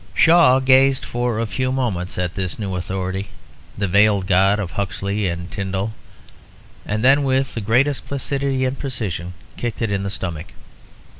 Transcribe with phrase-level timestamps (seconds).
[0.15, 3.27] Shaw gazed for a few moments at this new authority,
[3.77, 5.93] the veiled god of Huxley and Tyndall,
[6.87, 10.53] and then with the greatest placidity and precision kicked it in the stomach.